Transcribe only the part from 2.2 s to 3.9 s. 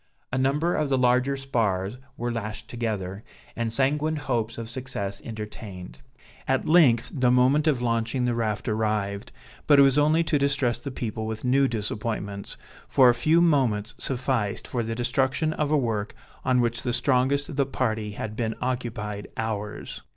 lashed together, and